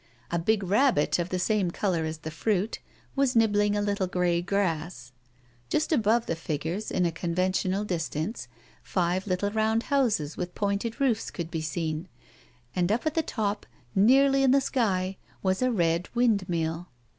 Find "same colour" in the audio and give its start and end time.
1.37-2.05